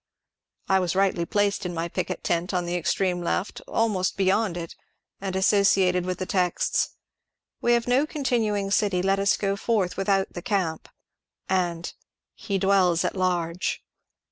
[0.67, 4.73] "I was rightly placed in mj picket tent on the extreme left, almost beyond it,
[5.19, 6.95] and associated with the texts:^^
[7.61, 10.89] We have no continuing ciiy; let us go forth without the camp,''
[11.47, 11.93] and *^
[12.33, 13.83] He dwells at large."